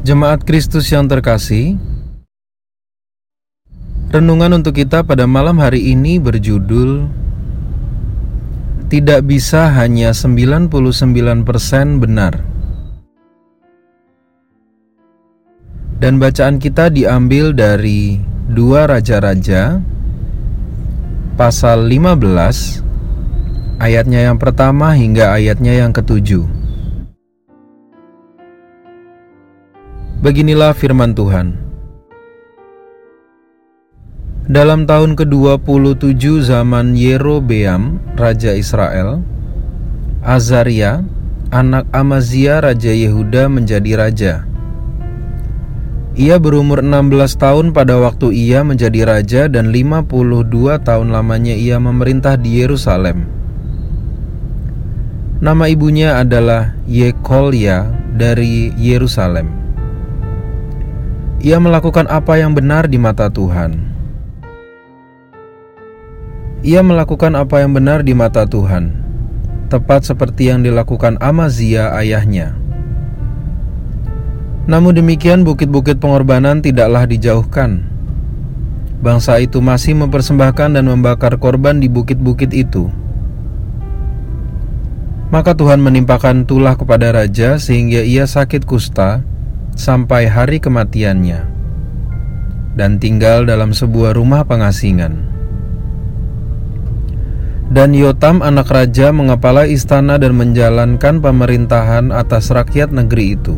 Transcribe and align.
Jemaat 0.00 0.48
Kristus 0.48 0.88
yang 0.88 1.12
terkasih, 1.12 1.76
renungan 4.08 4.56
untuk 4.56 4.80
kita 4.80 5.04
pada 5.04 5.28
malam 5.28 5.60
hari 5.60 5.92
ini 5.92 6.16
berjudul 6.16 7.04
Tidak 8.88 9.20
bisa 9.28 9.68
hanya 9.76 10.16
99% 10.16 10.72
benar. 12.00 12.40
Dan 16.00 16.16
bacaan 16.16 16.56
kita 16.56 16.88
diambil 16.88 17.52
dari 17.52 18.18
dua 18.48 18.88
Raja-Raja 18.88 19.84
pasal 21.36 21.86
15 21.86 23.78
ayatnya 23.84 24.32
yang 24.32 24.40
pertama 24.40 24.96
hingga 24.96 25.36
ayatnya 25.36 25.76
yang 25.86 25.92
ketujuh. 25.92 26.59
Beginilah 30.20 30.76
firman 30.76 31.16
Tuhan. 31.16 31.56
Dalam 34.52 34.84
tahun 34.84 35.16
ke-27 35.16 36.44
zaman 36.44 36.92
Yerobeam, 36.92 37.96
Raja 38.20 38.52
Israel, 38.52 39.24
Azaria, 40.20 41.00
anak 41.48 41.88
Amazia 41.96 42.60
Raja 42.60 42.92
Yehuda 42.92 43.48
menjadi 43.48 43.96
raja. 43.96 44.34
Ia 46.20 46.36
berumur 46.36 46.84
16 46.84 47.40
tahun 47.40 47.66
pada 47.72 47.96
waktu 47.96 48.36
ia 48.36 48.60
menjadi 48.60 49.08
raja 49.08 49.42
dan 49.48 49.72
52 49.72 50.84
tahun 50.84 51.16
lamanya 51.16 51.56
ia 51.56 51.80
memerintah 51.80 52.36
di 52.36 52.60
Yerusalem. 52.60 53.24
Nama 55.40 55.64
ibunya 55.72 56.20
adalah 56.20 56.76
Yekolya 56.84 57.88
dari 58.20 58.68
Yerusalem. 58.76 59.69
Ia 61.40 61.56
melakukan 61.56 62.04
apa 62.04 62.36
yang 62.36 62.52
benar 62.52 62.84
di 62.84 63.00
mata 63.00 63.32
Tuhan. 63.32 63.80
Ia 66.60 66.84
melakukan 66.84 67.32
apa 67.32 67.64
yang 67.64 67.72
benar 67.72 68.04
di 68.04 68.12
mata 68.12 68.44
Tuhan, 68.44 68.92
tepat 69.72 70.04
seperti 70.04 70.52
yang 70.52 70.60
dilakukan 70.60 71.16
Amazia 71.16 71.96
ayahnya. 71.96 72.52
Namun 74.68 74.92
demikian, 74.92 75.40
bukit-bukit 75.40 75.96
pengorbanan 75.96 76.60
tidaklah 76.60 77.08
dijauhkan. 77.08 77.88
Bangsa 79.00 79.40
itu 79.40 79.64
masih 79.64 79.96
mempersembahkan 79.96 80.76
dan 80.76 80.84
membakar 80.92 81.40
korban 81.40 81.80
di 81.80 81.88
bukit-bukit 81.88 82.52
itu. 82.52 82.92
Maka 85.32 85.56
Tuhan 85.56 85.80
menimpakan 85.80 86.44
tulah 86.44 86.76
kepada 86.76 87.16
raja 87.16 87.56
sehingga 87.56 88.04
ia 88.04 88.28
sakit 88.28 88.68
kusta 88.68 89.24
sampai 89.80 90.28
hari 90.28 90.60
kematiannya 90.60 91.48
dan 92.76 93.00
tinggal 93.00 93.48
dalam 93.48 93.72
sebuah 93.72 94.12
rumah 94.12 94.44
pengasingan. 94.44 95.32
Dan 97.70 97.94
Yotam 97.94 98.42
anak 98.42 98.68
raja 98.68 99.14
mengepala 99.14 99.64
istana 99.64 100.18
dan 100.18 100.34
menjalankan 100.34 101.22
pemerintahan 101.22 102.10
atas 102.10 102.50
rakyat 102.50 102.90
negeri 102.90 103.38
itu. 103.38 103.56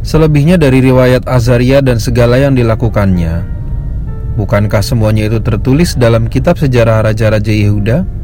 Selebihnya 0.00 0.56
dari 0.56 0.80
riwayat 0.80 1.28
Azaria 1.28 1.84
dan 1.84 2.00
segala 2.00 2.40
yang 2.40 2.56
dilakukannya, 2.56 3.44
bukankah 4.40 4.80
semuanya 4.80 5.28
itu 5.28 5.44
tertulis 5.44 5.92
dalam 5.92 6.30
kitab 6.30 6.56
sejarah 6.56 7.04
raja-raja 7.04 7.52
Yehuda? 7.52 8.15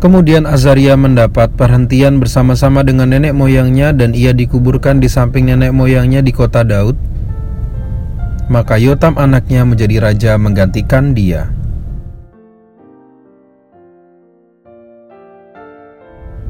Kemudian 0.00 0.48
Azaria 0.48 0.96
mendapat 0.96 1.52
perhentian 1.60 2.24
bersama-sama 2.24 2.80
dengan 2.80 3.12
nenek 3.12 3.36
moyangnya 3.36 3.92
dan 3.92 4.16
ia 4.16 4.32
dikuburkan 4.32 4.96
di 4.96 5.12
samping 5.12 5.52
nenek 5.52 5.76
moyangnya 5.76 6.24
di 6.24 6.32
kota 6.32 6.64
Daud. 6.64 6.96
Maka 8.48 8.80
Yotam 8.80 9.20
anaknya 9.20 9.68
menjadi 9.68 10.00
raja 10.00 10.32
menggantikan 10.40 11.12
dia. 11.12 11.52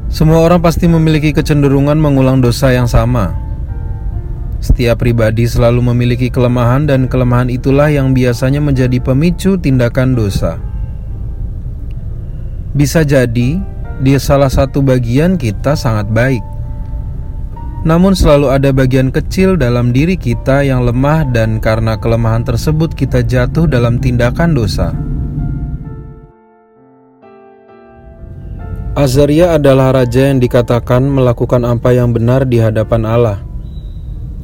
Semua 0.06 0.46
orang 0.46 0.62
pasti 0.62 0.86
memiliki 0.86 1.34
kecenderungan 1.34 1.98
mengulang 1.98 2.38
dosa 2.38 2.70
yang 2.70 2.86
sama. 2.86 3.34
Setiap 4.62 5.02
pribadi 5.02 5.50
selalu 5.50 5.91
memiliki 5.91 6.30
kelemahan 6.30 6.86
dan 6.86 7.10
kelemahan 7.10 7.50
itulah 7.50 7.91
yang 7.91 8.14
biasanya 8.14 8.62
menjadi 8.62 9.02
pemicu 9.02 9.58
tindakan 9.58 10.14
dosa. 10.14 10.69
Bisa 12.70 13.03
jadi 13.03 13.58
di 14.00 14.12
salah 14.16 14.48
satu 14.50 14.78
bagian 14.81 15.34
kita 15.34 15.75
sangat 15.75 16.06
baik. 16.10 16.44
Namun 17.81 18.12
selalu 18.12 18.53
ada 18.53 18.70
bagian 18.76 19.08
kecil 19.08 19.56
dalam 19.56 19.91
diri 19.91 20.14
kita 20.14 20.60
yang 20.60 20.84
lemah 20.84 21.25
dan 21.32 21.56
karena 21.58 21.97
kelemahan 21.97 22.44
tersebut 22.44 22.92
kita 22.92 23.25
jatuh 23.25 23.64
dalam 23.64 23.97
tindakan 23.97 24.53
dosa. 24.53 24.92
Azaria 28.92 29.56
adalah 29.56 29.97
raja 29.97 30.28
yang 30.28 30.44
dikatakan 30.44 31.08
melakukan 31.08 31.64
apa 31.64 31.88
yang 31.97 32.12
benar 32.12 32.44
di 32.44 32.60
hadapan 32.60 33.08
Allah. 33.08 33.38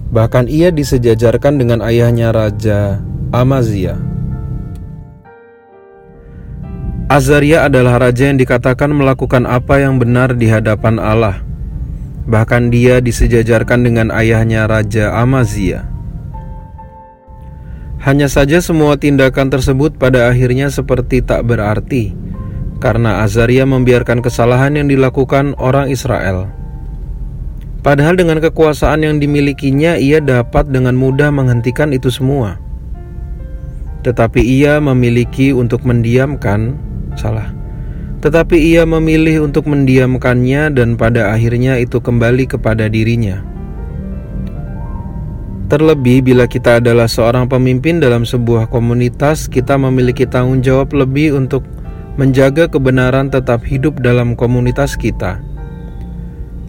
Bahkan 0.08 0.48
ia 0.48 0.72
disejajarkan 0.72 1.60
dengan 1.60 1.84
ayahnya 1.84 2.32
Raja 2.32 3.02
Amazia. 3.36 4.15
Azaria 7.06 7.62
adalah 7.62 8.02
raja 8.02 8.26
yang 8.26 8.34
dikatakan 8.34 8.90
melakukan 8.90 9.46
apa 9.46 9.78
yang 9.78 10.02
benar 10.02 10.34
di 10.34 10.50
hadapan 10.50 10.98
Allah. 10.98 11.38
Bahkan 12.26 12.74
dia 12.74 12.98
disejajarkan 12.98 13.86
dengan 13.86 14.10
ayahnya 14.10 14.66
Raja 14.66 15.14
Amazia. 15.14 15.86
Hanya 18.02 18.26
saja 18.26 18.58
semua 18.58 18.98
tindakan 18.98 19.54
tersebut 19.54 19.94
pada 19.94 20.26
akhirnya 20.26 20.66
seperti 20.66 21.22
tak 21.22 21.46
berarti 21.46 22.10
karena 22.82 23.22
Azaria 23.22 23.62
membiarkan 23.62 24.18
kesalahan 24.18 24.74
yang 24.74 24.90
dilakukan 24.90 25.54
orang 25.62 25.86
Israel. 25.94 26.50
Padahal 27.86 28.18
dengan 28.18 28.42
kekuasaan 28.42 29.06
yang 29.06 29.22
dimilikinya 29.22 29.94
ia 29.94 30.18
dapat 30.18 30.74
dengan 30.74 30.98
mudah 30.98 31.30
menghentikan 31.30 31.94
itu 31.94 32.10
semua. 32.10 32.58
Tetapi 34.02 34.42
ia 34.42 34.82
memiliki 34.82 35.54
untuk 35.54 35.86
mendiamkan 35.86 36.74
salah. 37.18 37.50
Tetapi 38.22 38.56
ia 38.56 38.88
memilih 38.88 39.44
untuk 39.44 39.68
mendiamkannya 39.68 40.72
dan 40.72 40.96
pada 40.96 41.36
akhirnya 41.36 41.76
itu 41.76 42.00
kembali 42.00 42.48
kepada 42.48 42.88
dirinya. 42.88 43.44
Terlebih 45.66 46.22
bila 46.22 46.46
kita 46.46 46.78
adalah 46.78 47.10
seorang 47.10 47.50
pemimpin 47.50 47.98
dalam 47.98 48.22
sebuah 48.22 48.70
komunitas, 48.70 49.50
kita 49.50 49.74
memiliki 49.74 50.22
tanggung 50.22 50.62
jawab 50.62 50.94
lebih 50.94 51.34
untuk 51.34 51.66
menjaga 52.14 52.70
kebenaran 52.70 53.28
tetap 53.28 53.66
hidup 53.66 53.98
dalam 53.98 54.38
komunitas 54.38 54.94
kita. 54.94 55.42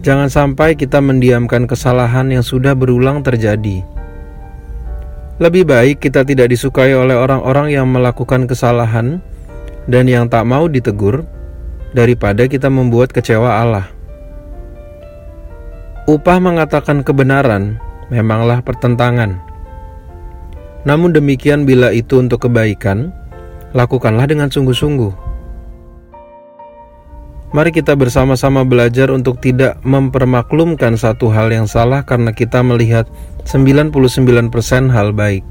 Jangan 0.02 0.26
sampai 0.26 0.74
kita 0.74 0.98
mendiamkan 0.98 1.70
kesalahan 1.70 2.30
yang 2.30 2.42
sudah 2.42 2.74
berulang 2.74 3.22
terjadi. 3.22 3.86
Lebih 5.38 5.70
baik 5.70 6.02
kita 6.02 6.26
tidak 6.26 6.50
disukai 6.50 6.90
oleh 6.90 7.14
orang-orang 7.14 7.70
yang 7.70 7.86
melakukan 7.86 8.50
kesalahan 8.50 9.22
dan 9.88 10.04
yang 10.04 10.28
tak 10.28 10.44
mau 10.44 10.68
ditegur 10.68 11.24
daripada 11.96 12.44
kita 12.44 12.68
membuat 12.68 13.10
kecewa 13.10 13.64
Allah. 13.64 13.88
Upah 16.08 16.38
mengatakan 16.40 17.00
kebenaran 17.04 17.80
memanglah 18.12 18.60
pertentangan. 18.64 19.40
Namun 20.84 21.12
demikian 21.12 21.68
bila 21.68 21.92
itu 21.92 22.20
untuk 22.20 22.48
kebaikan, 22.48 23.12
lakukanlah 23.76 24.24
dengan 24.24 24.48
sungguh-sungguh. 24.48 25.28
Mari 27.48 27.72
kita 27.72 27.96
bersama-sama 27.96 28.60
belajar 28.60 29.08
untuk 29.08 29.40
tidak 29.40 29.80
mempermaklumkan 29.80 31.00
satu 31.00 31.32
hal 31.32 31.48
yang 31.48 31.64
salah 31.64 32.04
karena 32.04 32.28
kita 32.32 32.60
melihat 32.60 33.08
99% 33.48 34.52
hal 34.92 35.16
baik. 35.16 35.44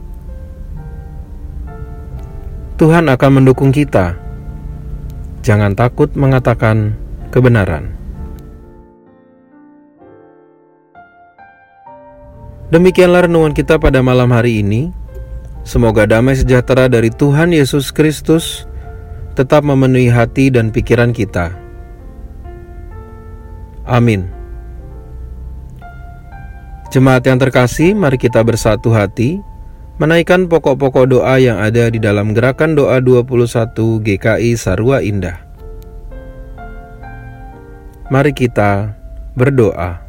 Tuhan 2.78 3.10
akan 3.10 3.42
mendukung 3.42 3.74
kita 3.74 4.26
Jangan 5.47 5.79
takut 5.79 6.11
mengatakan 6.11 6.91
kebenaran. 7.31 7.95
Demikianlah 12.67 13.31
renungan 13.31 13.55
kita 13.55 13.79
pada 13.79 14.03
malam 14.03 14.27
hari 14.35 14.59
ini. 14.59 14.91
Semoga 15.63 16.03
damai 16.03 16.35
sejahtera 16.35 16.91
dari 16.91 17.07
Tuhan 17.07 17.55
Yesus 17.55 17.95
Kristus 17.95 18.67
tetap 19.39 19.63
memenuhi 19.63 20.11
hati 20.11 20.51
dan 20.51 20.67
pikiran 20.67 21.15
kita. 21.15 21.55
Amin. 23.88 24.27
Jemaat 26.91 27.23
yang 27.23 27.39
terkasih, 27.39 27.95
mari 27.95 28.19
kita 28.19 28.44
bersatu 28.44 28.91
hati 28.91 29.39
menaikkan 29.97 30.45
pokok-pokok 30.45 31.05
doa 31.09 31.41
yang 31.41 31.57
ada 31.57 31.89
di 31.89 31.97
dalam 31.97 32.33
gerakan 32.33 32.77
doa 32.77 33.01
21 33.01 33.73
GKI 34.05 34.53
Sarua 34.53 35.01
Indah. 35.01 35.41
Mari 38.07 38.31
kita 38.31 38.95
berdoa. 39.35 40.06